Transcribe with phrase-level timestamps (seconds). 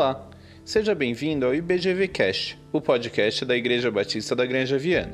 [0.00, 0.30] Olá,
[0.64, 5.12] seja bem-vindo ao IBGVcast, o podcast da Igreja Batista da Granja Viana.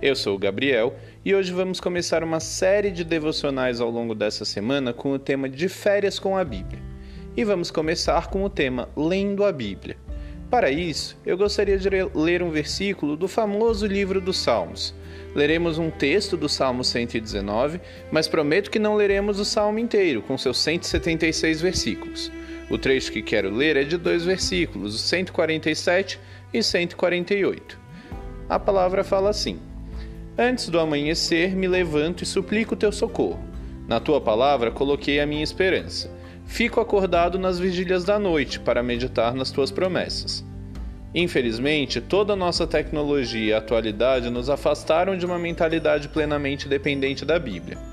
[0.00, 4.46] Eu sou o Gabriel e hoje vamos começar uma série de devocionais ao longo dessa
[4.46, 6.80] semana com o tema de férias com a Bíblia.
[7.36, 9.98] E vamos começar com o tema Lendo a Bíblia.
[10.50, 14.94] Para isso, eu gostaria de ler um versículo do famoso livro dos Salmos.
[15.34, 20.38] Leremos um texto do Salmo 119, mas prometo que não leremos o salmo inteiro, com
[20.38, 22.32] seus 176 versículos.
[22.72, 26.18] O trecho que quero ler é de dois versículos, os 147
[26.54, 27.78] e 148.
[28.48, 29.58] A palavra fala assim:
[30.38, 33.44] Antes do amanhecer me levanto e suplico teu socorro.
[33.86, 36.10] Na tua palavra coloquei a minha esperança.
[36.46, 40.42] Fico acordado nas vigílias da noite para meditar nas tuas promessas.
[41.14, 47.38] Infelizmente, toda a nossa tecnologia e atualidade nos afastaram de uma mentalidade plenamente dependente da
[47.38, 47.91] Bíblia.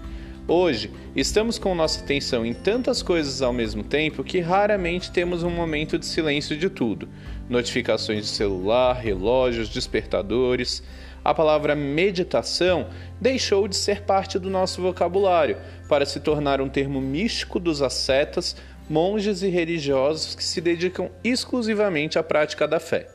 [0.49, 5.49] Hoje, estamos com nossa atenção em tantas coisas ao mesmo tempo que raramente temos um
[5.51, 7.07] momento de silêncio de tudo.
[7.47, 10.81] Notificações de celular, relógios, despertadores.
[11.23, 12.87] A palavra meditação
[13.21, 15.55] deixou de ser parte do nosso vocabulário
[15.87, 18.55] para se tornar um termo místico dos ascetas,
[18.89, 23.07] monges e religiosos que se dedicam exclusivamente à prática da fé.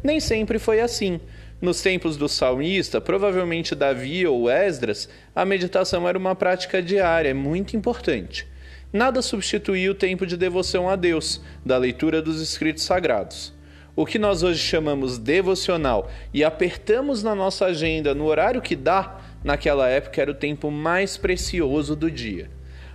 [0.00, 1.20] Nem sempre foi assim.
[1.60, 7.76] Nos tempos do salmista, provavelmente Davi ou Esdras, a meditação era uma prática diária, muito
[7.76, 8.46] importante.
[8.92, 13.52] Nada substituía o tempo de devoção a Deus, da leitura dos escritos sagrados.
[13.96, 19.18] O que nós hoje chamamos devocional e apertamos na nossa agenda no horário que dá,
[19.42, 22.48] naquela época era o tempo mais precioso do dia.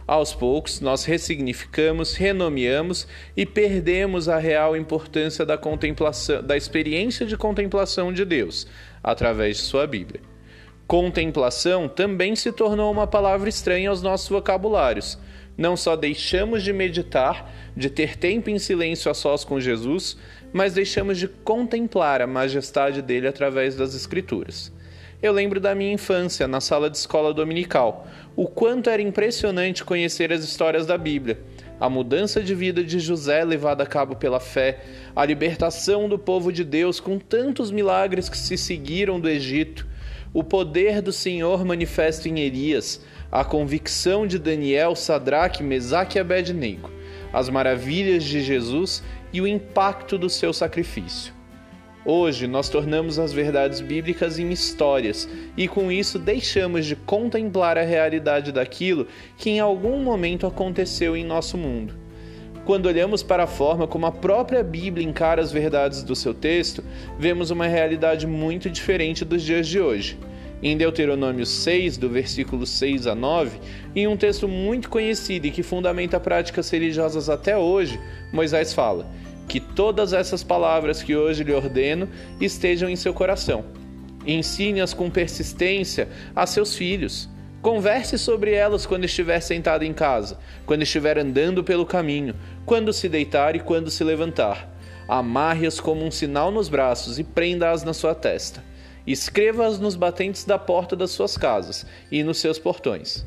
[0.05, 7.37] Aos poucos, nós ressignificamos, renomeamos e perdemos a real importância da contemplação, da experiência de
[7.37, 8.67] contemplação de Deus
[9.01, 10.21] através de sua Bíblia.
[10.85, 15.17] Contemplação também se tornou uma palavra estranha aos nossos vocabulários.
[15.57, 20.17] Não só deixamos de meditar, de ter tempo em silêncio a sós com Jesus,
[20.51, 24.71] mas deixamos de contemplar a majestade dele através das Escrituras.
[25.23, 30.33] Eu lembro da minha infância na sala de escola dominical, o quanto era impressionante conhecer
[30.33, 31.39] as histórias da Bíblia,
[31.79, 34.83] a mudança de vida de José levada a cabo pela fé,
[35.15, 39.87] a libertação do povo de Deus com tantos milagres que se seguiram do Egito,
[40.33, 42.99] o poder do Senhor manifesto em Elias,
[43.31, 46.91] a convicção de Daniel, Sadraque, Mesaque e Abednego,
[47.31, 49.01] as maravilhas de Jesus
[49.31, 51.33] e o impacto do seu sacrifício.
[52.05, 57.83] Hoje nós tornamos as verdades bíblicas em histórias e com isso deixamos de contemplar a
[57.83, 61.93] realidade daquilo que em algum momento aconteceu em nosso mundo.
[62.65, 66.83] Quando olhamos para a forma como a própria Bíblia encara as verdades do seu texto,
[67.17, 70.17] vemos uma realidade muito diferente dos dias de hoje.
[70.61, 73.59] Em Deuteronômio 6, do versículo 6 a 9,
[73.95, 77.99] em um texto muito conhecido e que fundamenta práticas religiosas até hoje,
[78.31, 79.05] Moisés fala:
[79.47, 82.07] que todas essas palavras que hoje lhe ordeno
[82.39, 83.65] estejam em seu coração.
[84.25, 87.29] Ensine-as com persistência a seus filhos.
[87.61, 93.07] Converse sobre elas quando estiver sentado em casa, quando estiver andando pelo caminho, quando se
[93.07, 94.69] deitar e quando se levantar.
[95.07, 98.63] Amarre-as como um sinal nos braços e prenda-as na sua testa.
[99.05, 103.25] Escreva-as nos batentes da porta das suas casas e nos seus portões.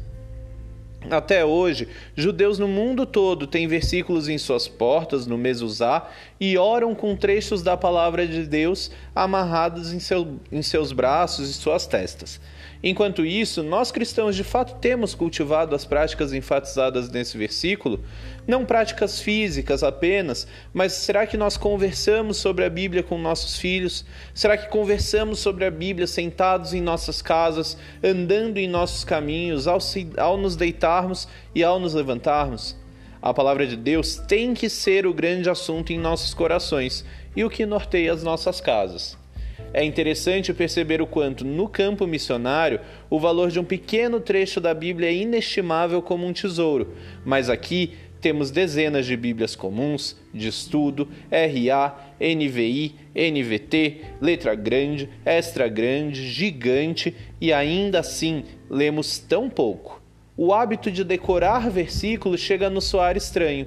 [1.11, 6.09] Até hoje, judeus no mundo todo têm versículos em suas portas, no mezuzá,
[6.41, 11.53] e oram com trechos da palavra de Deus amarrados em, seu, em seus braços e
[11.53, 12.41] suas testas.
[12.89, 17.99] Enquanto isso, nós cristãos de fato temos cultivado as práticas enfatizadas nesse versículo,
[18.47, 24.05] não práticas físicas apenas, mas será que nós conversamos sobre a Bíblia com nossos filhos?
[24.33, 29.81] Será que conversamos sobre a Bíblia sentados em nossas casas, andando em nossos caminhos, ao,
[29.81, 32.77] se, ao nos deitarmos e ao nos levantarmos?
[33.21, 37.05] A palavra de Deus tem que ser o grande assunto em nossos corações
[37.35, 39.26] e o que norteia as nossas casas.
[39.73, 44.73] É interessante perceber o quanto, no campo missionário, o valor de um pequeno trecho da
[44.73, 46.95] Bíblia é inestimável como um tesouro,
[47.25, 55.69] mas aqui temos dezenas de Bíblias comuns, de estudo, RA, NVI, NVT, letra grande, extra
[55.69, 60.03] grande, gigante e ainda assim lemos tão pouco.
[60.37, 63.67] O hábito de decorar versículos chega a nos soar estranho.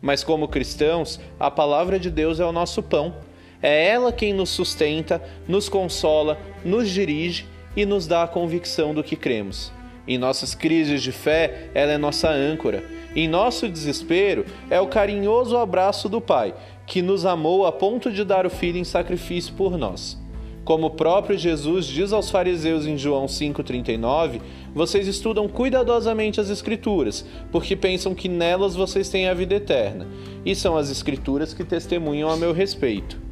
[0.00, 3.16] Mas, como cristãos, a palavra de Deus é o nosso pão
[3.62, 7.46] é ela quem nos sustenta, nos consola, nos dirige
[7.76, 9.72] e nos dá a convicção do que cremos.
[10.08, 12.82] Em nossas crises de fé, ela é nossa âncora.
[13.14, 16.54] Em nosso desespero, é o carinhoso abraço do Pai,
[16.86, 20.18] que nos amou a ponto de dar o Filho em sacrifício por nós.
[20.64, 24.40] Como o próprio Jesus diz aos fariseus em João 5,39,
[24.74, 30.06] vocês estudam cuidadosamente as Escrituras, porque pensam que nelas vocês têm a vida eterna,
[30.44, 33.29] e são as Escrituras que testemunham a meu respeito.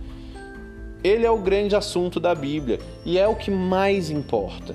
[1.02, 4.74] Ele é o grande assunto da Bíblia e é o que mais importa.